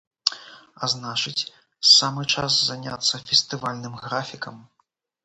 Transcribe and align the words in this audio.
А 0.85 0.87
значыць, 0.93 1.49
самы 1.97 2.23
час 2.37 2.57
заняцца 2.71 3.21
фестывальным 3.29 3.93
графікам. 4.07 4.57